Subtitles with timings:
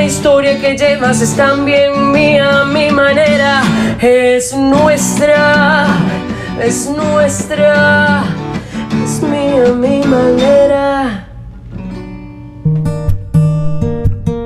[0.00, 3.62] La historia que llevas es también mía, mi manera
[4.00, 5.88] es nuestra,
[6.58, 8.24] es nuestra,
[9.04, 11.28] es mía, mi manera.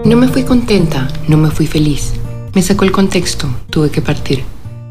[0.05, 2.15] No me fui contenta, no me fui feliz.
[2.53, 4.43] Me sacó el contexto, tuve que partir.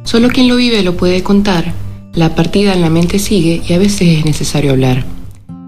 [0.05, 1.73] Solo quien lo vive lo puede contar.
[2.13, 5.03] La partida en la mente sigue y a veces es necesario hablar.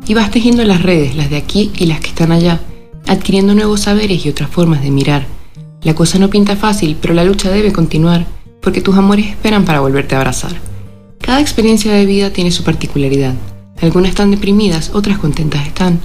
[0.08, 2.62] Y vas tejiendo las redes, las de aquí y las que están allá,
[3.08, 5.26] adquiriendo nuevos saberes y otras formas de mirar.
[5.82, 8.26] La cosa no pinta fácil, pero la lucha debe continuar,
[8.62, 10.54] porque tus amores esperan para volverte a abrazar.
[11.20, 13.34] Cada experiencia de vida tiene su particularidad.
[13.82, 16.00] Algunas están deprimidas, otras contentas están.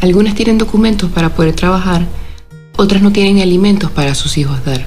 [0.00, 2.06] Algunas tienen documentos para poder trabajar,
[2.76, 4.86] otras no tienen alimentos para sus hijos dar.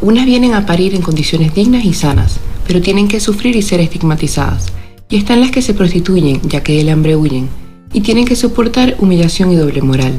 [0.00, 3.80] Unas vienen a parir en condiciones dignas y sanas, pero tienen que sufrir y ser
[3.80, 4.72] estigmatizadas
[5.08, 7.48] y están las que se prostituyen ya que del hambre huyen
[7.92, 10.12] y tienen que soportar humillación y doble moral.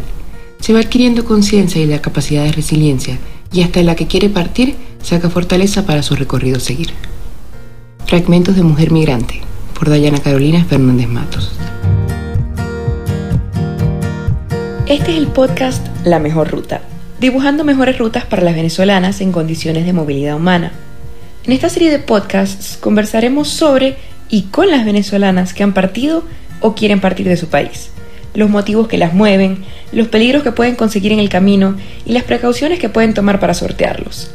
[0.66, 3.20] Se va adquiriendo conciencia y la capacidad de resiliencia
[3.54, 6.90] y hasta la que quiere partir saca fortaleza para su recorrido seguir.
[8.08, 9.42] Fragmentos de Mujer Migrante
[9.78, 11.52] por Dayana Carolina Fernández Matos.
[14.88, 16.82] Este es el podcast La Mejor Ruta,
[17.20, 20.72] dibujando mejores rutas para las venezolanas en condiciones de movilidad humana.
[21.44, 23.98] En esta serie de podcasts conversaremos sobre
[24.30, 26.24] y con las venezolanas que han partido
[26.60, 27.92] o quieren partir de su país,
[28.36, 32.24] los motivos que las mueven, los peligros que pueden conseguir en el camino y las
[32.24, 34.32] precauciones que pueden tomar para sortearlos.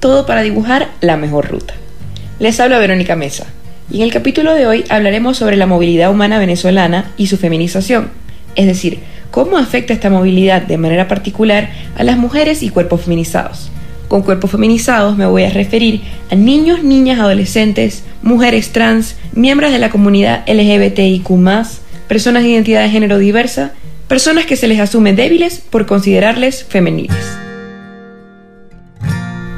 [0.00, 1.74] Todo para dibujar la mejor ruta.
[2.38, 3.46] Les habla Verónica Mesa
[3.90, 8.10] y en el capítulo de hoy hablaremos sobre la movilidad humana venezolana y su feminización,
[8.56, 13.70] es decir, cómo afecta esta movilidad de manera particular a las mujeres y cuerpos feminizados.
[14.08, 19.78] Con cuerpos feminizados me voy a referir a niños, niñas, adolescentes, mujeres trans, miembros de
[19.78, 21.30] la comunidad LGBTIQ,
[22.08, 23.72] personas de identidad de género diversa,
[24.08, 27.16] personas que se les asume débiles por considerarles femeniles.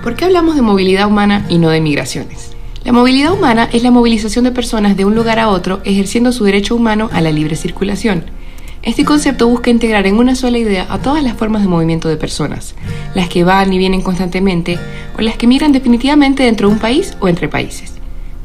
[0.02, 2.50] ¿Por qué hablamos de movilidad humana y no de migraciones?
[2.84, 6.44] La movilidad humana es la movilización de personas de un lugar a otro ejerciendo su
[6.44, 8.24] derecho humano a la libre circulación.
[8.82, 12.18] Este concepto busca integrar en una sola idea a todas las formas de movimiento de
[12.18, 12.74] personas,
[13.14, 14.78] las que van y vienen constantemente
[15.18, 17.93] o las que migran definitivamente dentro de un país o entre países.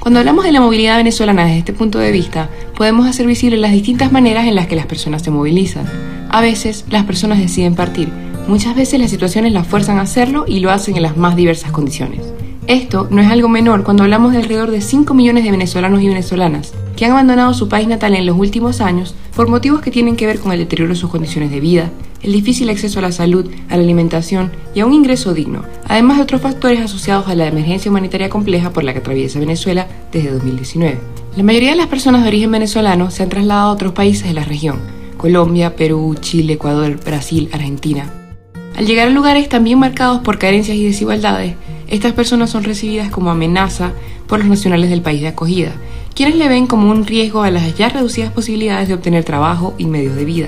[0.09, 3.71] Cuando hablamos de la movilidad venezolana desde este punto de vista, podemos hacer visible las
[3.71, 5.85] distintas maneras en las que las personas se movilizan.
[6.31, 8.09] A veces, las personas deciden partir.
[8.47, 11.71] Muchas veces las situaciones las fuerzan a hacerlo y lo hacen en las más diversas
[11.71, 12.21] condiciones.
[12.69, 16.07] Esto no es algo menor cuando hablamos de alrededor de 5 millones de venezolanos y
[16.07, 20.15] venezolanas que han abandonado su país natal en los últimos años por motivos que tienen
[20.15, 21.89] que ver con el deterioro de sus condiciones de vida,
[22.21, 26.17] el difícil acceso a la salud, a la alimentación y a un ingreso digno, además
[26.17, 30.29] de otros factores asociados a la emergencia humanitaria compleja por la que atraviesa Venezuela desde
[30.29, 30.99] 2019.
[31.37, 34.35] La mayoría de las personas de origen venezolano se han trasladado a otros países de
[34.35, 34.77] la región,
[35.17, 38.13] Colombia, Perú, Chile, Ecuador, Brasil, Argentina.
[38.77, 41.55] Al llegar a lugares también marcados por carencias y desigualdades,
[41.89, 43.91] estas personas son recibidas como amenaza
[44.27, 45.71] por los nacionales del país de acogida,
[46.13, 49.85] quienes le ven como un riesgo a las ya reducidas posibilidades de obtener trabajo y
[49.85, 50.47] medios de vida.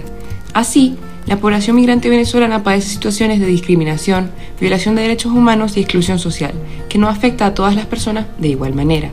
[0.54, 0.98] Así,
[1.28, 6.52] la población migrante venezolana padece situaciones de discriminación, violación de derechos humanos y exclusión social,
[6.90, 9.12] que no afecta a todas las personas de igual manera.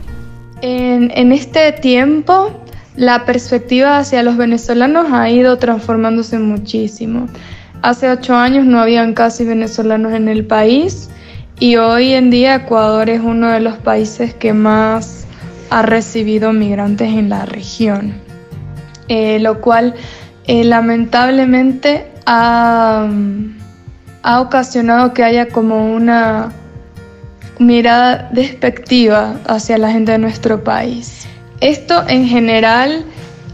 [0.61, 2.51] En, este tiempo,
[2.95, 7.27] la perspectiva hacia los venezolanos ha ido transformándose muchísimo.
[7.81, 11.09] Hace ocho años no habían casi venezolanos en el país
[11.59, 15.25] y hoy en día Ecuador es uno de los países que más
[15.69, 18.13] ha recibido migrantes en la región,
[19.07, 19.95] eh, lo cual
[20.47, 23.07] eh, lamentablemente ha,
[24.23, 26.51] ha ocasionado que haya como una
[27.59, 31.27] mirada despectiva hacia la gente de nuestro país.
[31.59, 33.03] Esto en general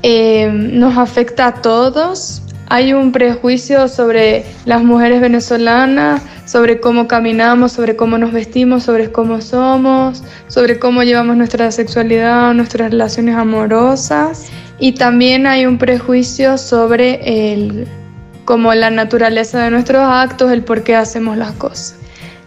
[0.03, 2.44] eh, nos afecta a todos.
[2.67, 9.11] Hay un prejuicio sobre las mujeres venezolanas, sobre cómo caminamos, sobre cómo nos vestimos, sobre
[9.11, 14.47] cómo somos, sobre cómo llevamos nuestra sexualidad, nuestras relaciones amorosas.
[14.79, 17.87] Y también hay un prejuicio sobre el,
[18.45, 21.97] como la naturaleza de nuestros actos, el por qué hacemos las cosas.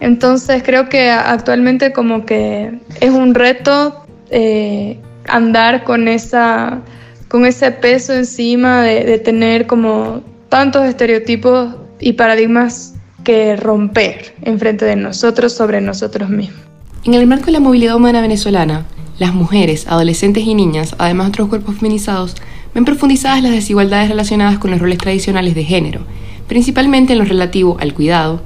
[0.01, 6.81] Entonces creo que actualmente como que es un reto eh, andar con, esa,
[7.29, 12.95] con ese peso encima de, de tener como tantos estereotipos y paradigmas
[13.25, 16.61] que romper enfrente de nosotros sobre nosotros mismos.
[17.05, 18.87] En el marco de la movilidad humana venezolana,
[19.19, 22.37] las mujeres, adolescentes y niñas, además de otros cuerpos feminizados,
[22.75, 26.01] ven profundizadas las desigualdades relacionadas con los roles tradicionales de género,
[26.47, 28.41] principalmente en lo relativo al cuidado,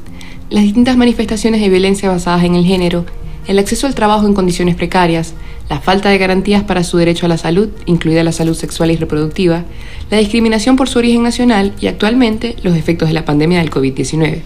[0.50, 3.04] las distintas manifestaciones de violencia basadas en el género,
[3.46, 5.34] el acceso al trabajo en condiciones precarias,
[5.72, 8.96] la falta de garantías para su derecho a la salud, incluida la salud sexual y
[8.96, 9.64] reproductiva,
[10.10, 14.42] la discriminación por su origen nacional y actualmente los efectos de la pandemia del COVID-19.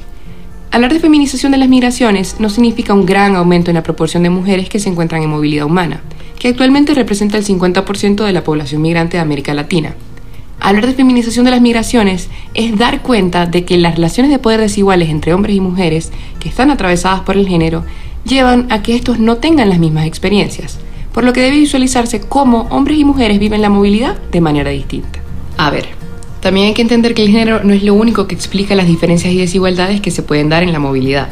[0.70, 4.30] Hablar de feminización de las migraciones no significa un gran aumento en la proporción de
[4.30, 6.00] mujeres que se encuentran en movilidad humana,
[6.38, 9.96] que actualmente representa el 50% de la población migrante de América Latina.
[10.60, 14.60] Hablar de feminización de las migraciones es dar cuenta de que las relaciones de poder
[14.60, 17.82] desiguales entre hombres y mujeres, que están atravesadas por el género,
[18.24, 20.78] llevan a que estos no tengan las mismas experiencias,
[21.16, 25.18] por lo que debe visualizarse cómo hombres y mujeres viven la movilidad de manera distinta.
[25.56, 25.86] A ver,
[26.40, 29.32] también hay que entender que el género no es lo único que explica las diferencias
[29.32, 31.30] y desigualdades que se pueden dar en la movilidad.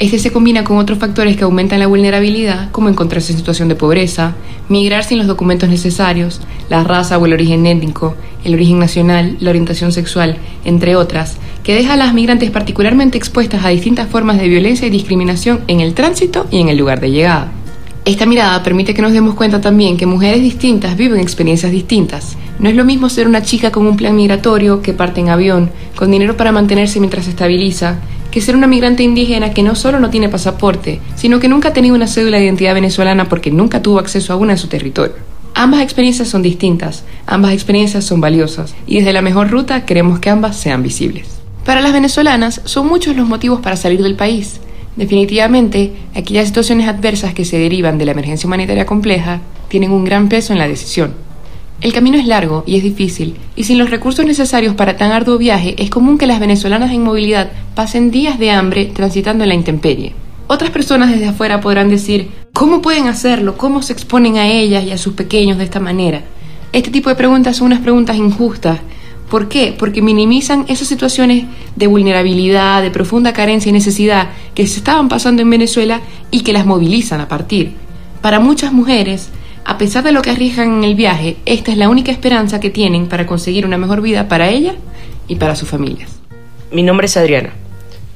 [0.00, 3.76] Este se combina con otros factores que aumentan la vulnerabilidad, como encontrarse en situación de
[3.76, 4.34] pobreza,
[4.68, 9.50] migrar sin los documentos necesarios, la raza o el origen étnico, el origen nacional, la
[9.50, 14.48] orientación sexual, entre otras, que deja a las migrantes particularmente expuestas a distintas formas de
[14.48, 17.52] violencia y discriminación en el tránsito y en el lugar de llegada.
[18.06, 22.36] Esta mirada permite que nos demos cuenta también que mujeres distintas viven experiencias distintas.
[22.58, 25.70] No es lo mismo ser una chica con un plan migratorio que parte en avión,
[25.96, 27.98] con dinero para mantenerse mientras se estabiliza,
[28.30, 31.72] que ser una migrante indígena que no solo no tiene pasaporte, sino que nunca ha
[31.74, 35.16] tenido una cédula de identidad venezolana porque nunca tuvo acceso a una en su territorio.
[35.54, 40.30] Ambas experiencias son distintas, ambas experiencias son valiosas, y desde la mejor ruta queremos que
[40.30, 41.26] ambas sean visibles.
[41.66, 44.60] Para las venezolanas son muchos los motivos para salir del país,
[45.00, 50.28] Definitivamente, aquellas situaciones adversas que se derivan de la emergencia humanitaria compleja tienen un gran
[50.28, 51.14] peso en la decisión.
[51.80, 55.38] El camino es largo y es difícil, y sin los recursos necesarios para tan arduo
[55.38, 59.54] viaje es común que las venezolanas en movilidad pasen días de hambre transitando en la
[59.54, 60.12] intemperie.
[60.48, 63.56] Otras personas desde afuera podrán decir, ¿cómo pueden hacerlo?
[63.56, 66.24] ¿Cómo se exponen a ellas y a sus pequeños de esta manera?
[66.74, 68.80] Este tipo de preguntas son unas preguntas injustas
[69.30, 69.72] ¿Por qué?
[69.78, 71.44] Porque minimizan esas situaciones
[71.76, 76.00] de vulnerabilidad, de profunda carencia y necesidad que se estaban pasando en Venezuela
[76.32, 77.74] y que las movilizan a partir.
[78.22, 79.28] Para muchas mujeres,
[79.64, 82.70] a pesar de lo que arriesgan en el viaje, esta es la única esperanza que
[82.70, 84.74] tienen para conseguir una mejor vida para ellas
[85.28, 86.10] y para sus familias.
[86.72, 87.50] Mi nombre es Adriana,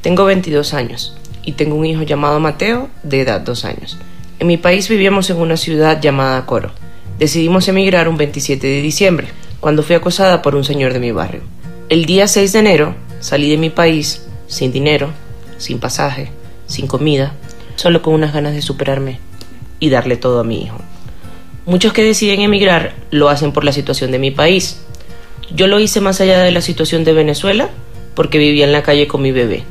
[0.03, 3.99] tengo 22 años y tengo un hijo llamado Mateo de edad 2 años.
[4.41, 6.73] En mi país vivíamos en una ciudad llamada Coro.
[7.21, 9.29] Decidimos emigrar un 27 de diciembre
[9.65, 11.41] cuando fui acosada por un señor de mi barrio.
[11.89, 15.09] El día 6 de enero salí de mi país sin dinero,
[15.57, 16.29] sin pasaje,
[16.67, 17.33] sin comida,
[17.77, 19.21] solo con unas ganas de superarme
[19.81, 20.77] y darle todo a mi hijo.
[21.65, 24.83] Muchos que deciden emigrar lo hacen por la situación de mi país.
[25.57, 27.71] Yo lo hice más allá de la situación de Venezuela
[28.15, 29.65] porque vivía en la calle con mi bebé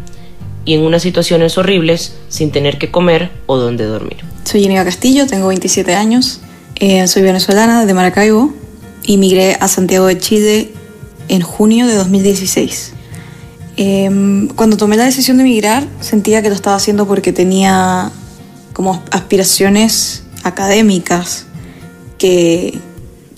[0.65, 4.17] y en unas situaciones horribles sin tener que comer o dónde dormir.
[4.43, 6.41] Soy Iniga Castillo, tengo 27 años,
[6.77, 8.55] eh, soy venezolana de Maracaibo,
[9.05, 10.71] Emigré a Santiago de Chile
[11.27, 12.93] en junio de 2016.
[13.75, 18.11] Em, cuando tomé la decisión de emigrar, sentía que lo estaba haciendo porque tenía
[18.73, 21.45] como aspiraciones académicas
[22.17, 22.79] que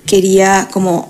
[0.06, 1.09] quería como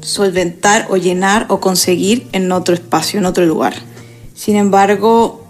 [0.00, 3.74] solventar o llenar o conseguir en otro espacio, en otro lugar.
[4.34, 5.44] Sin embargo,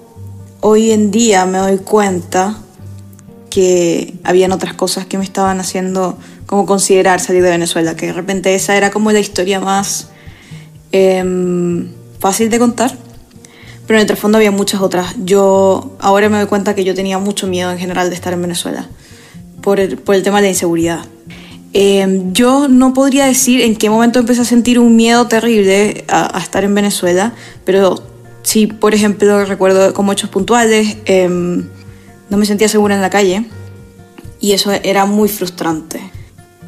[0.60, 2.58] hoy en día me doy cuenta
[3.50, 6.18] que habían otras cosas que me estaban haciendo
[6.54, 10.10] como considerar salir de Venezuela, que de repente esa era como la historia más
[10.92, 11.88] em,
[12.20, 12.96] fácil de contar,
[13.88, 15.16] pero en el trasfondo había muchas otras.
[15.24, 18.40] Yo ahora me doy cuenta que yo tenía mucho miedo en general de estar en
[18.40, 18.88] Venezuela,
[19.62, 21.00] por el, por el tema de la inseguridad.
[21.72, 26.38] Em, yo no podría decir en qué momento empecé a sentir un miedo terrible a,
[26.38, 27.34] estar en Venezuela,
[27.64, 28.00] pero
[28.44, 31.67] sí, por ejemplo, recuerdo como hechos puntuales, em,
[32.31, 33.44] no me sentía segura en la calle
[34.38, 36.14] y eso era muy frustrante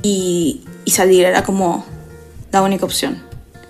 [0.06, 1.84] y, salir era como
[2.52, 3.22] la única opción.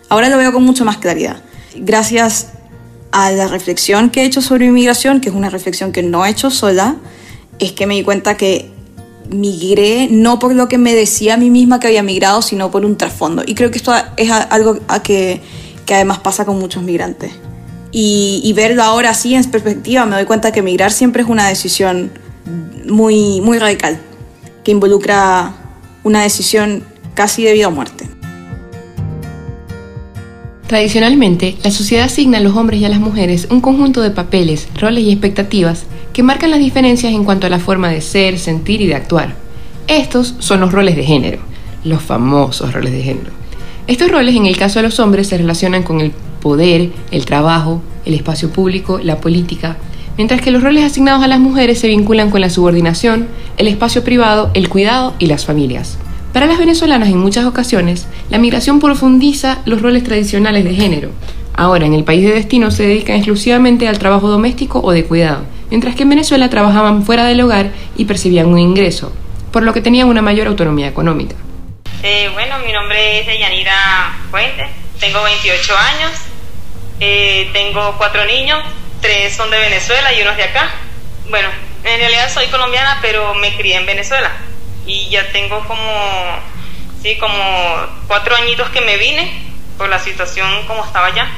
[0.09, 1.38] Ahora lo veo con mucha más claridad.
[1.75, 2.52] Gracias
[3.11, 6.31] a la reflexión que he hecho sobre inmigración, que es una reflexión que no he
[6.31, 6.97] hecho sola,
[7.59, 8.71] es que me di cuenta que
[9.31, 12.85] migré no por lo que me decía a mí misma que había migrado, sino por
[12.85, 13.43] un trasfondo.
[13.45, 15.40] Y creo que esto es algo a que,
[15.85, 17.33] que además pasa con muchos migrantes.
[17.93, 21.49] Y, y, verlo ahora así en perspectiva, me doy cuenta que migrar siempre es una
[21.49, 22.11] decisión
[22.87, 23.99] muy, muy radical,
[24.62, 25.66] que involucra
[26.07, 26.85] una decisión
[27.15, 28.09] casi de vida o muerte.
[30.69, 34.69] Tradicionalmente, la sociedad asigna a los hombres y a las mujeres un conjunto de papeles,
[34.79, 35.83] roles y expectativas
[36.13, 39.35] que marcan las diferencias en cuanto a la forma de ser, sentir y de actuar.
[39.89, 41.41] Estos son los roles de género,
[41.83, 43.33] los famosos roles de género.
[43.89, 47.83] Estos roles en el caso de los hombres se relacionan con el poder, el trabajo,
[48.05, 49.77] el espacio público, la política,
[50.17, 54.05] mientras que los roles asignados a las mujeres se vinculan con la subordinación, el espacio
[54.05, 55.99] privado, el cuidado y las familias.
[56.33, 61.11] Para las venezolanas en muchas ocasiones, la migración profundiza los roles tradicionales de género.
[61.55, 65.45] Ahora, en el país de destino se dedican exclusivamente al trabajo doméstico o de cuidado,
[65.71, 69.13] mientras que en Venezuela trabajaban fuera del hogar y percibían un ingreso,
[69.51, 71.35] por lo que tenían una mayor autonomía económica.
[72.03, 74.69] Eh, bueno, mi nombre es Yanira Fuentes,
[75.01, 76.13] tengo 28 años,
[77.01, 78.59] eh, tengo cuatro niños,
[79.07, 80.69] tres son de Venezuela y uno es de acá.
[81.31, 81.49] Bueno,
[81.85, 84.33] en realidad soy colombiana, pero me crié en Venezuela
[84.85, 86.41] y ya tengo como,
[87.01, 89.45] sí, como cuatro añitos que me vine
[89.79, 91.29] por la situación como estaba allá.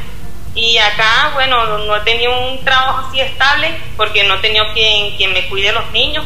[0.54, 5.14] Y acá, bueno, no he tenido un trabajo así estable porque no he tenido quien,
[5.18, 6.24] quien me cuide los niños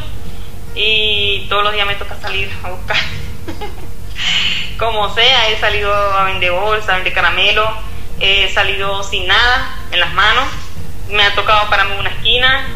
[0.77, 2.97] y todos los días me toca salir a buscar.
[4.79, 7.69] como sea, he salido a vender bolsa, a vender caramelo,
[8.21, 10.47] he salido sin nada en las manos,
[11.11, 12.67] me ha tocado pararme en una esquina.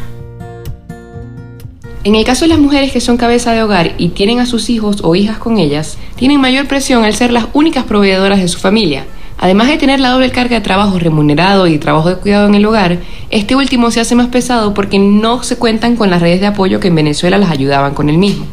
[2.05, 4.71] En el caso de las mujeres que son cabeza de hogar y tienen a sus
[4.71, 8.59] hijos o hijas con ellas, tienen mayor presión al ser las únicas proveedoras de su
[8.59, 9.07] familia.
[9.39, 12.65] Además de tener la doble carga de trabajo remunerado y trabajo de cuidado en el
[12.65, 12.99] hogar,
[13.31, 16.81] este último se hace más pesado porque no se cuentan con las redes de apoyo
[16.81, 18.47] que en Venezuela las ayudaban con el mismo.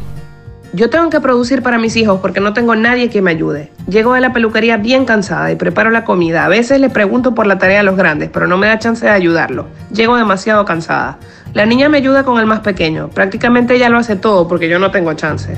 [0.74, 3.70] Yo tengo que producir para mis hijos porque no tengo nadie que me ayude.
[3.88, 6.44] Llego de la peluquería bien cansada y preparo la comida.
[6.44, 9.06] A veces le pregunto por la tarea a los grandes, pero no me da chance
[9.06, 9.68] de ayudarlo.
[9.92, 11.20] Llego demasiado cansada.
[11.52, 13.08] La niña me ayuda con el más pequeño.
[13.08, 15.56] Prácticamente ella lo hace todo porque yo no tengo chance.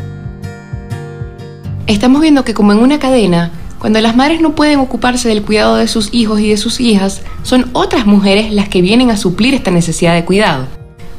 [1.87, 5.77] Estamos viendo que como en una cadena, cuando las madres no pueden ocuparse del cuidado
[5.77, 9.55] de sus hijos y de sus hijas, son otras mujeres las que vienen a suplir
[9.55, 10.67] esta necesidad de cuidado.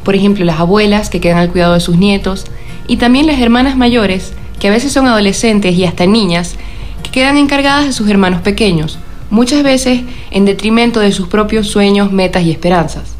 [0.03, 2.45] Por ejemplo, las abuelas que quedan al cuidado de sus nietos,
[2.87, 6.55] y también las hermanas mayores, que a veces son adolescentes y hasta niñas,
[7.03, 8.97] que quedan encargadas de sus hermanos pequeños,
[9.29, 10.01] muchas veces
[10.31, 13.15] en detrimento de sus propios sueños, metas y esperanzas.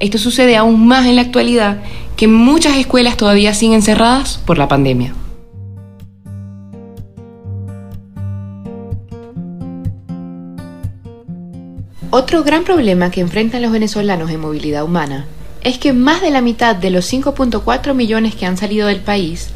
[0.00, 1.78] Esto sucede aún más en la actualidad
[2.16, 5.14] que muchas escuelas todavía siguen cerradas por la pandemia.
[12.10, 15.26] Otro gran problema que enfrentan los venezolanos en movilidad humana
[15.64, 19.48] es que más de la mitad de los 5.4 millones que han salido del país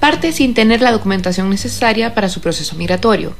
[0.00, 3.34] parte sin tener la documentación necesaria para su proceso migratorio.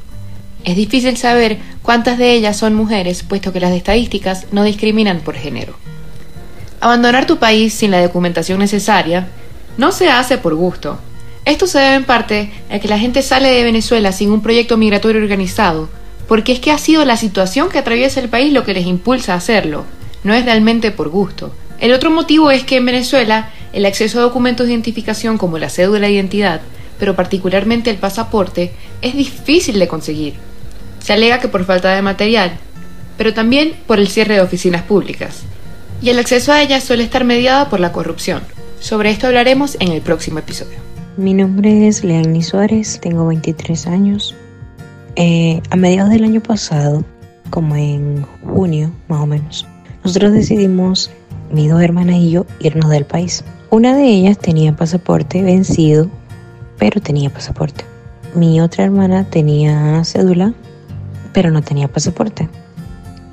[0.62, 5.35] Es difícil saber cuántas de ellas son mujeres, puesto que las estadísticas no discriminan por
[5.35, 5.75] género.
[6.81, 9.26] Abandonar tu país sin la documentación necesaria
[9.76, 11.00] no se hace por gusto.
[11.45, 14.76] Esto se debe en parte a que la gente sale de Venezuela sin un proyecto
[14.76, 15.88] migratorio organizado,
[16.29, 19.35] porque es que ha sido la situación que atraviesa el país lo que les impulsa
[19.35, 19.85] a hacerlo,
[20.23, 21.52] no es realmente por gusto.
[21.83, 25.69] El otro motivo es que en Venezuela el acceso a documentos de identificación como la
[25.69, 26.61] cédula de identidad,
[26.97, 28.71] pero particularmente el pasaporte,
[29.01, 30.35] es difícil de conseguir.
[31.01, 32.53] Se alega que por falta de material,
[33.19, 35.43] pero también por el cierre de oficinas públicas.
[36.01, 38.43] Y el acceso a ellas suele estar mediado por la corrupción.
[38.79, 40.79] Sobre esto hablaremos en el próximo episodio.
[41.17, 44.37] Mi nombre es Leanny Suárez, tengo 23 años.
[45.17, 47.05] Eh, a mediados del año pasado,
[47.51, 49.67] como en junio más o menos,
[50.05, 51.11] nosotros decidimos
[51.52, 53.44] mis dos hermanas y yo irnos del país.
[53.71, 56.09] Una de ellas tenía pasaporte vencido,
[56.78, 57.85] pero tenía pasaporte.
[58.35, 60.54] Mi otra hermana tenía cédula,
[61.32, 62.49] pero no tenía pasaporte,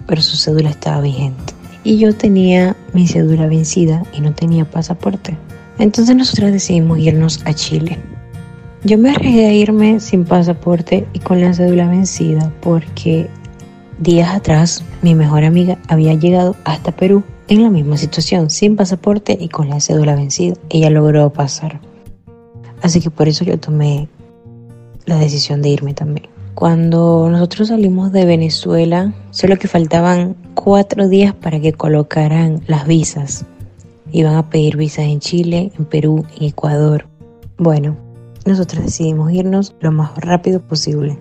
[0.06, 1.54] pero su cédula estaba vigente.
[1.84, 5.38] Y yo tenía mi cédula vencida y no tenía pasaporte.
[5.78, 7.98] Entonces nosotros decidimos irnos a Chile.
[8.84, 13.30] Yo me arriesgué a irme sin pasaporte y con la cédula vencida porque
[14.00, 19.38] días atrás mi mejor amiga había llegado hasta Perú en la misma situación, sin pasaporte
[19.40, 20.54] y con la cédula vencida.
[20.70, 21.82] Ella logró pasar.
[22.82, 24.08] Así que por eso yo tomé
[25.06, 26.30] la decisión de irme también.
[26.54, 33.46] Cuando nosotros salimos de Venezuela, solo que faltaban cuatro días para que colocaran las visas.
[34.12, 37.08] Iban a pedir visas en Chile, en Perú, en Ecuador.
[37.58, 37.98] Bueno,
[38.46, 41.18] nosotros decidimos irnos lo más rápido posible.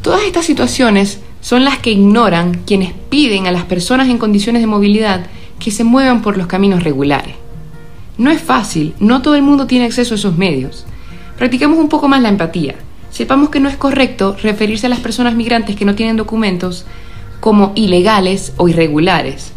[0.00, 4.66] Todas estas situaciones son las que ignoran quienes piden a las personas en condiciones de
[4.66, 5.26] movilidad
[5.60, 7.36] que se muevan por los caminos regulares.
[8.18, 10.84] No es fácil, no todo el mundo tiene acceso a esos medios.
[11.38, 12.74] Practiquemos un poco más la empatía.
[13.10, 16.84] Sepamos que no es correcto referirse a las personas migrantes que no tienen documentos
[17.38, 19.52] como ilegales o irregulares.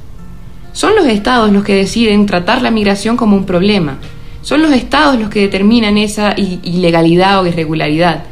[0.71, 3.97] Son los estados los que deciden tratar la migración como un problema.
[4.41, 8.23] Son los estados los que determinan esa ilegalidad o irregularidad.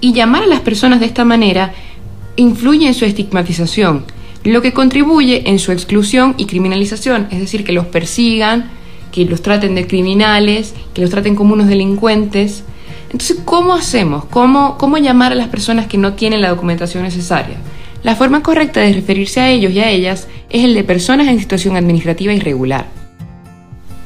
[0.00, 1.72] Y llamar a las personas de esta manera
[2.36, 4.04] influye en su estigmatización,
[4.52, 8.70] lo que contribuye en su exclusión y criminalización, es decir, que los persigan,
[9.12, 12.64] que los traten de criminales, que los traten como unos delincuentes.
[13.10, 14.24] Entonces, ¿cómo hacemos?
[14.26, 17.56] ¿Cómo, ¿Cómo llamar a las personas que no tienen la documentación necesaria?
[18.02, 21.40] La forma correcta de referirse a ellos y a ellas es el de personas en
[21.40, 22.86] situación administrativa irregular.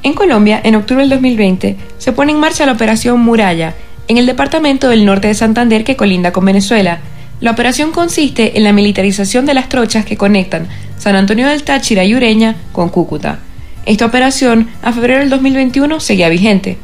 [0.03, 3.75] En Colombia, en octubre del 2020, se pone en marcha la Operación Muralla,
[4.09, 7.01] en el departamento del norte de Santander que colinda con Venezuela,
[7.41, 10.69] la operación consiste en la militarización de las trochas que conectan
[10.99, 13.39] San Antonio del Táchira y Ureña con Cúcuta.
[13.87, 16.77] Esta operación, a febrero del 2021, seguía vigente.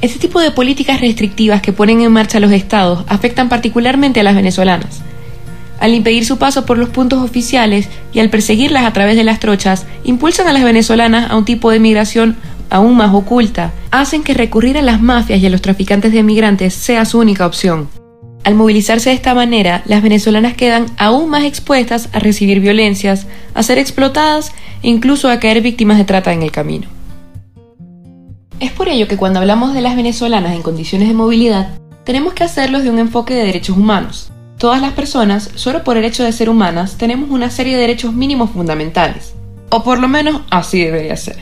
[0.00, 4.36] Este tipo de políticas restrictivas que ponen en marcha los estados afectan particularmente a las
[4.36, 5.00] venezolanas.
[5.80, 9.40] Al impedir su paso por los puntos oficiales y al perseguirlas a través de las
[9.40, 12.36] trochas, impulsan a las venezolanas a un tipo de migración
[12.70, 16.74] aún más oculta, hacen que recurrir a las mafias y a los traficantes de migrantes
[16.74, 17.97] sea su única opción.
[18.44, 23.62] Al movilizarse de esta manera, las venezolanas quedan aún más expuestas a recibir violencias, a
[23.62, 24.52] ser explotadas
[24.82, 26.86] e incluso a caer víctimas de trata en el camino.
[28.60, 32.44] Es por ello que cuando hablamos de las venezolanas en condiciones de movilidad, tenemos que
[32.44, 34.32] hacerlo de un enfoque de derechos humanos.
[34.56, 38.14] Todas las personas, solo por el hecho de ser humanas, tenemos una serie de derechos
[38.14, 39.34] mínimos fundamentales.
[39.70, 41.36] O por lo menos así debería ser.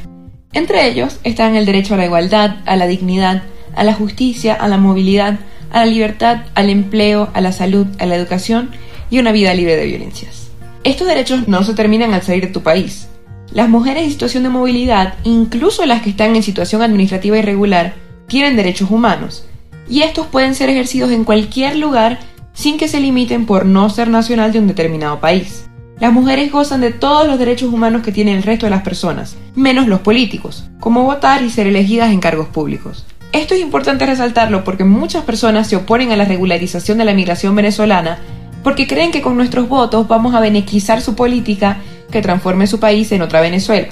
[0.52, 4.68] Entre ellos están el derecho a la igualdad, a la dignidad, a la justicia, a
[4.68, 5.38] la movilidad,
[5.70, 8.70] a la libertad, al empleo, a la salud, a la educación
[9.10, 10.48] y una vida libre de violencias.
[10.84, 13.08] Estos derechos no se terminan al salir de tu país.
[13.52, 17.94] Las mujeres en situación de movilidad, incluso las que están en situación administrativa irregular,
[18.26, 19.46] tienen derechos humanos,
[19.88, 22.18] y estos pueden ser ejercidos en cualquier lugar
[22.52, 25.68] sin que se limiten por no ser nacional de un determinado país.
[26.00, 29.36] Las mujeres gozan de todos los derechos humanos que tienen el resto de las personas,
[29.54, 33.06] menos los políticos, como votar y ser elegidas en cargos públicos.
[33.36, 37.54] Esto es importante resaltarlo porque muchas personas se oponen a la regularización de la migración
[37.54, 38.18] venezolana
[38.64, 41.76] porque creen que con nuestros votos vamos a benequizar su política
[42.10, 43.88] que transforme su país en otra Venezuela.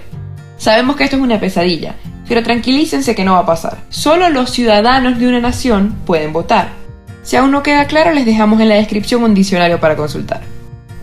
[0.57, 1.95] Sabemos que esto es una pesadilla,
[2.27, 3.83] pero tranquilícense que no va a pasar.
[3.91, 6.71] Solo los ciudadanos de una nación pueden votar.
[7.23, 10.41] Si aún no queda claro, les dejamos en la descripción un diccionario para consultar.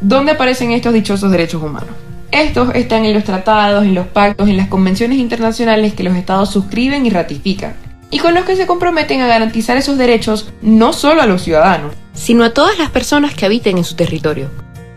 [0.01, 1.91] ¿Dónde aparecen estos dichosos derechos humanos?
[2.31, 6.49] Estos están en los tratados, en los pactos, en las convenciones internacionales que los estados
[6.49, 11.21] suscriben y ratifican y con los que se comprometen a garantizar esos derechos no solo
[11.21, 14.49] a los ciudadanos, sino a todas las personas que habiten en su territorio.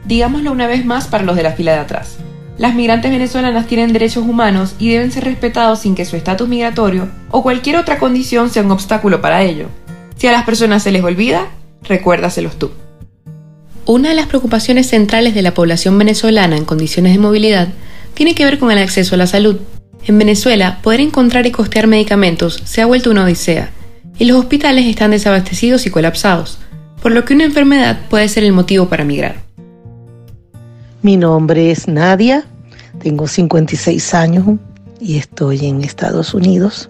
[0.04, 2.18] Digámoslo una vez más para los de la fila de atrás.
[2.59, 7.09] Las migrantes venezolanas tienen derechos humanos y deben ser respetados sin que su estatus migratorio
[7.30, 9.68] o cualquier otra condición sea un obstáculo para ello.
[10.16, 11.49] Si a las personas se les olvida,
[11.83, 12.71] recuérdaselos tú.
[13.87, 17.68] Una de las preocupaciones centrales de la población venezolana en condiciones de movilidad
[18.14, 19.59] tiene que ver con el acceso a la salud.
[20.06, 23.71] En Venezuela, poder encontrar y costear medicamentos se ha vuelto una odisea,
[24.19, 26.58] y los hospitales están desabastecidos y colapsados,
[27.02, 29.36] por lo que una enfermedad puede ser el motivo para migrar.
[31.00, 32.45] Mi nombre es Nadia,
[33.02, 34.45] tengo 56 años
[35.00, 36.88] y estoy en Estados Unidos.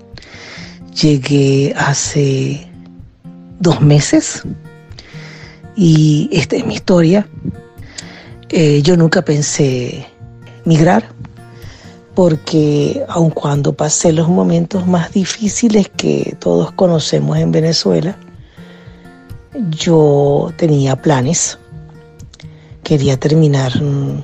[1.00, 2.66] Llegué hace
[3.60, 4.42] dos meses
[5.76, 7.26] y esta es mi historia.
[8.48, 10.06] Eh, yo nunca pensé
[10.64, 11.08] migrar
[12.14, 18.16] porque aun cuando pasé los momentos más difíciles que todos conocemos en Venezuela,
[19.70, 21.58] yo tenía planes.
[22.84, 24.22] Quería terminar mm,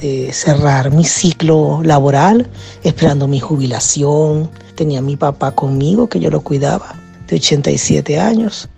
[0.00, 2.48] de cerrar mi ciclo laboral,
[2.82, 4.50] esperando mi jubilación.
[4.74, 6.94] Tenía a mi papá conmigo, que yo lo cuidaba,
[7.28, 8.68] de 87 años.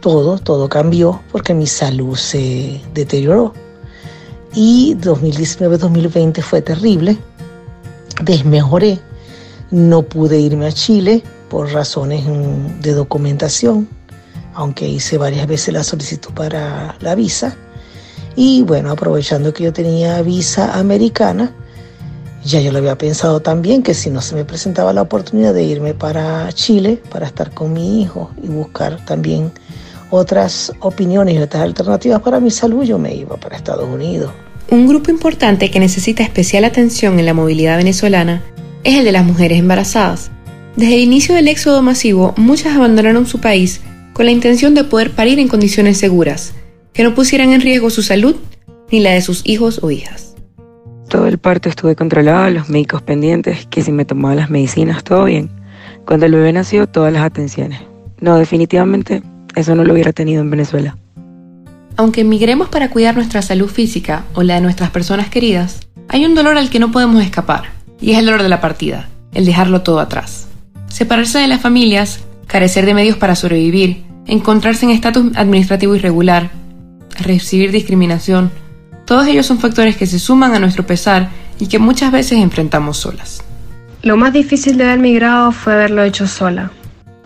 [0.00, 3.52] Todo, todo cambió porque mi salud se deterioró.
[4.54, 7.18] Y 2019-2020 fue terrible
[8.22, 8.98] desmejoré.
[9.70, 13.88] No pude irme a Chile por razones mm, de documentación,
[14.54, 17.56] aunque hice varias veces la solicitud para la visa.
[18.36, 21.52] Y bueno, aprovechando que yo tenía visa americana,
[22.44, 25.62] ya yo lo había pensado también que si no se me presentaba la oportunidad de
[25.62, 29.50] irme para Chile para estar con mi hijo y buscar también
[30.10, 34.30] otras opiniones y otras alternativas para mi salud, yo me iba para Estados Unidos.
[34.70, 38.42] Un grupo importante que necesita especial atención en la movilidad venezolana
[38.82, 40.30] es el de las mujeres embarazadas.
[40.76, 45.10] Desde el inicio del éxodo masivo, muchas abandonaron su país con la intención de poder
[45.10, 46.54] parir en condiciones seguras,
[46.92, 48.36] que no pusieran en riesgo su salud
[48.90, 50.34] ni la de sus hijos o hijas.
[51.08, 55.24] Todo el parto estuve controlado, los médicos pendientes, que si me tomaba las medicinas, todo
[55.24, 55.50] bien.
[56.06, 57.80] Cuando el bebé nació, todas las atenciones.
[58.20, 59.22] No, definitivamente
[59.54, 60.96] eso no lo hubiera tenido en Venezuela.
[61.96, 66.34] Aunque emigremos para cuidar nuestra salud física o la de nuestras personas queridas, hay un
[66.34, 69.82] dolor al que no podemos escapar, y es el dolor de la partida, el dejarlo
[69.82, 70.48] todo atrás.
[70.88, 76.50] Separarse de las familias, carecer de medios para sobrevivir, encontrarse en estatus administrativo irregular,
[77.20, 78.50] recibir discriminación,
[79.04, 81.28] todos ellos son factores que se suman a nuestro pesar
[81.60, 83.44] y que muchas veces enfrentamos solas.
[84.02, 86.72] Lo más difícil de haber migrado fue haberlo hecho sola,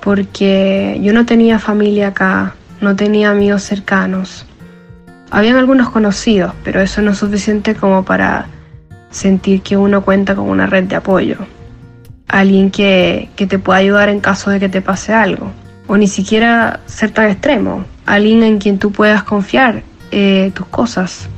[0.00, 4.44] porque yo no tenía familia acá, no tenía amigos cercanos,
[5.31, 8.47] habían algunos conocidos, pero eso no es suficiente como para
[9.11, 11.37] sentir que uno cuenta con una red de apoyo.
[12.29, 15.51] Alguien que, te pueda ayudar en caso de que te pase algo.
[15.87, 17.85] O ni siquiera ser tan extremo.
[18.05, 21.29] Alguien en quien tú puedas confiar eh, tus cosas.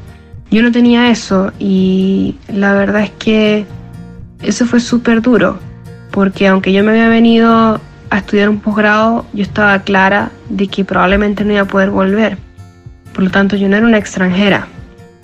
[0.50, 3.66] Yo no tenía eso y la verdad es que
[4.42, 5.58] eso fue súper duro.
[6.10, 10.84] Porque aunque yo me había venido a estudiar un posgrado, yo estaba clara de que
[10.84, 12.49] probablemente no iba a poder volver
[13.20, 14.66] Por lo tanto, yo no era una extranjera,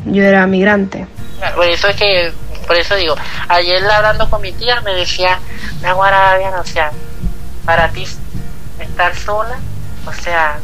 [0.04, 1.06] yo era migrante.
[1.54, 2.30] Por eso es que,
[2.66, 3.14] por eso digo,
[3.48, 5.38] ayer hablando con mi tía me decía,
[5.80, 6.90] Naguará, o sea,
[7.64, 8.06] para ti
[8.80, 9.56] estar sola,
[10.04, 10.59] o sea,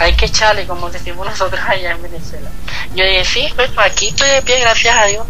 [0.00, 2.50] hay que echarle, como decimos nosotros allá en Venezuela.
[2.96, 5.26] Yo dije, sí, pues aquí estoy de pie, gracias a Dios.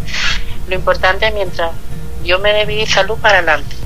[0.67, 1.73] Lo importante mientras
[2.25, 3.77] yo me y salud para adelante.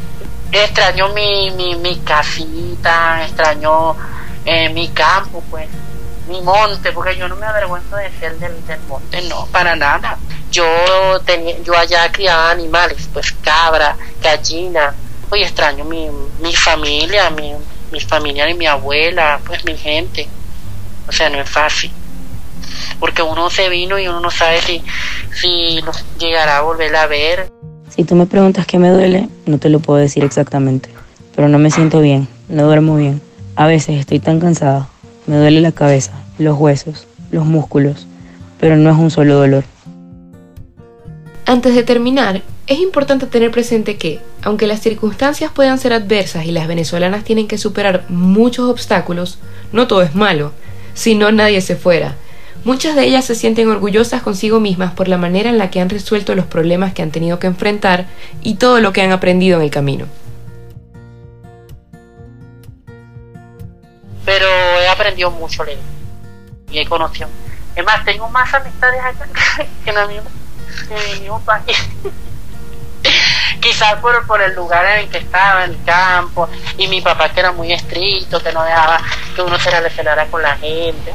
[0.53, 3.97] Extraño mi, mi, mi casita, extraño
[4.45, 5.67] eh, mi campo, pues,
[6.29, 10.19] mi monte, porque yo no me avergüenzo de ser del, del monte, no, para nada.
[10.51, 10.65] Yo
[11.25, 14.95] tenía, yo allá criaba animales, pues cabra, gallina,
[15.31, 16.09] Oye, extraño mi,
[16.41, 17.53] mi familia, mi,
[17.93, 20.27] mis familiares, mi abuela, pues mi gente.
[21.07, 21.91] O sea, no es fácil.
[22.99, 24.83] Porque uno se vino y uno no sabe si,
[25.39, 25.81] si
[26.19, 27.49] llegará a volver a ver.
[27.95, 30.89] Si tú me preguntas qué me duele, no te lo puedo decir exactamente.
[31.37, 33.21] Pero no me siento bien, no duermo bien.
[33.55, 34.89] A veces estoy tan cansada.
[35.29, 38.07] Me duele la cabeza, los huesos, los músculos.
[38.59, 39.63] Pero no es un solo dolor.
[41.45, 46.51] Antes de terminar, es importante tener presente que, aunque las circunstancias puedan ser adversas y
[46.51, 49.39] las venezolanas tienen que superar muchos obstáculos,
[49.71, 50.53] no todo es malo,
[50.95, 52.17] si no nadie se fuera.
[52.65, 55.91] Muchas de ellas se sienten orgullosas consigo mismas por la manera en la que han
[55.91, 58.07] resuelto los problemas que han tenido que enfrentar
[58.43, 60.07] y todo lo que han aprendido en el camino.
[64.29, 65.79] Pero he aprendido mucho, Leo,
[66.71, 67.31] y he conocido.
[67.75, 69.27] Es más, tengo más amistades acá
[69.85, 69.97] que en
[70.91, 71.79] mi mismo país.
[73.63, 77.31] quizás por, por el lugar en el que estaba, en el campo, y mi papá
[77.31, 79.01] que era muy estricto, que no dejaba
[79.35, 81.11] que uno se relacionara con la gente.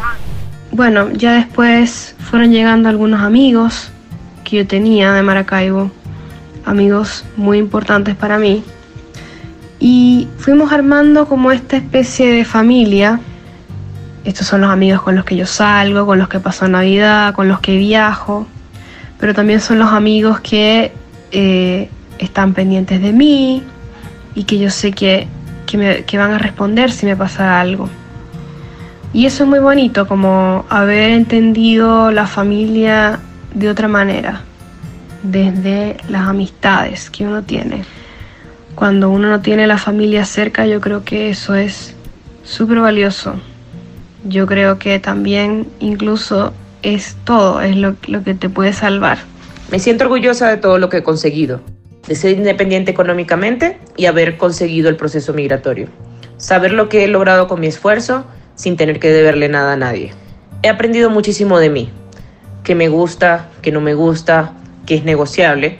[0.71, 3.91] Bueno, ya después fueron llegando algunos amigos
[4.43, 5.91] que yo tenía de Maracaibo,
[6.65, 8.65] amigos muy importantes para mí,
[9.84, 13.19] y fuimos armando como esta especie de familia.
[14.24, 17.50] Estos son los amigos con los que yo salgo, con los que paso Navidad, con
[17.50, 18.48] los que viajo,
[19.19, 20.93] pero también son los amigos que
[21.32, 23.62] eh, están pendientes de mí
[24.34, 25.28] y que yo sé que,
[25.65, 27.89] que, van a responder si me pasa algo.
[29.12, 33.19] Y eso es muy bonito, como haber entendido la familia
[33.54, 34.43] de otra manera,
[35.24, 37.84] desde las amistades que uno tiene.
[38.75, 41.95] Cuando uno no tiene la familia cerca, yo creo que eso es
[42.43, 43.36] súper valioso.
[44.25, 49.19] Yo creo que también incluso es todo, es lo, lo que te puede salvar.
[49.71, 51.62] Me siento orgullosa de todo lo que he conseguido
[52.07, 55.88] de ser independiente económicamente y haber conseguido el proceso migratorio.
[56.38, 60.13] Saber lo que he logrado con mi esfuerzo sin tener que deberle nada a nadie.
[60.62, 61.89] He aprendido muchísimo de mí,
[62.63, 64.53] que me gusta, que no me gusta,
[64.86, 65.79] que es negociable.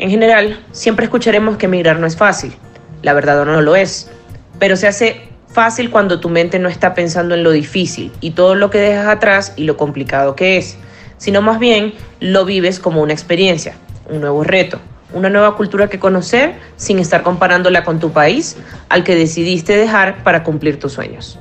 [0.00, 2.54] En general, siempre escucharemos que emigrar no es fácil.
[3.02, 4.10] La verdad no lo es.
[4.58, 8.54] Pero se hace fácil cuando tu mente no está pensando en lo difícil y todo
[8.54, 10.78] lo que dejas atrás y lo complicado que es,
[11.18, 13.74] sino más bien lo vives como una experiencia,
[14.08, 14.80] un nuevo reto,
[15.12, 18.56] una nueva cultura que conocer sin estar comparándola con tu país
[18.88, 21.38] al que decidiste dejar para cumplir tus sueños.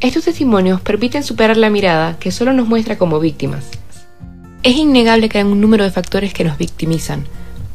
[0.00, 3.70] Estos testimonios permiten superar la mirada que solo nos muestra como víctimas.
[4.66, 7.24] Es innegable que hay un número de factores que nos victimizan,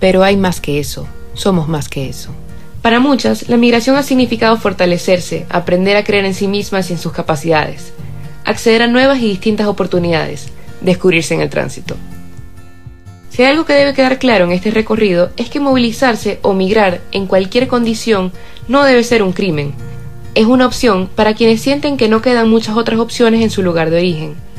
[0.02, 2.32] pero hay más que eso, somos más que eso.
[2.82, 7.00] Para muchas, la migración ha significado fortalecerse, aprender a creer en sí mismas y en
[7.00, 7.94] sus capacidades,
[8.44, 10.50] acceder a nuevas y distintas oportunidades,
[10.82, 11.96] descubrirse en el tránsito.
[13.30, 17.00] Si hay algo que debe quedar claro en este recorrido es que movilizarse o migrar
[17.14, 18.34] en cualquier condición
[18.68, 19.74] no debe ser un crimen.
[20.36, 23.92] Es una opción para quienes sienten que no quedan muchas otras opciones en su lugar
[23.92, 24.51] de origen.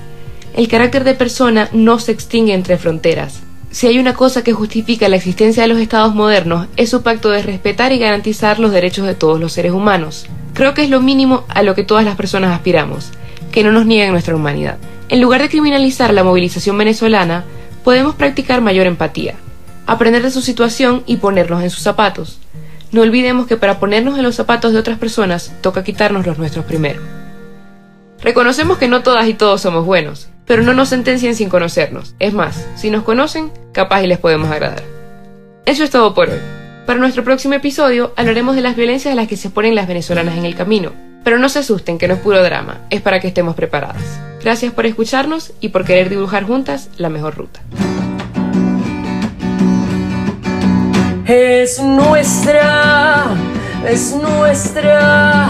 [0.55, 3.41] El carácter de persona no se extingue entre fronteras.
[3.71, 7.31] Si hay una cosa que justifica la existencia de los estados modernos es su pacto
[7.31, 10.27] de respetar y garantizar los derechos de todos los seres humanos.
[10.53, 13.13] Creo que es lo mínimo a lo que todas las personas aspiramos,
[13.51, 14.77] que no nos nieguen nuestra humanidad.
[15.09, 17.45] En lugar de criminalizar la movilización venezolana,
[17.83, 19.37] podemos practicar mayor empatía,
[19.87, 22.41] aprender de su situación y ponernos en sus zapatos.
[22.93, 26.67] No olvidemos que para ponernos en los zapatos de otras personas toca quitarnos los nuestros
[26.67, 27.01] primero.
[28.21, 32.15] Reconocemos que no todas y todos somos buenos, pero no nos sentencien sin conocernos.
[32.19, 34.83] Es más, si nos conocen, capaz y les podemos agradar.
[35.67, 36.41] Eso es todo por hoy.
[36.87, 40.37] Para nuestro próximo episodio hablaremos de las violencias a las que se ponen las venezolanas
[40.37, 40.93] en el camino.
[41.25, 44.03] Pero no se asusten que no es puro drama, es para que estemos preparadas.
[44.43, 47.61] Gracias por escucharnos y por querer dibujar juntas la mejor ruta.
[51.27, 53.27] Es nuestra,
[53.89, 55.49] es nuestra,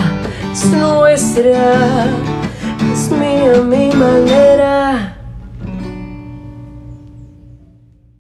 [0.53, 2.07] es nuestra,
[2.93, 5.22] es mía mi manera.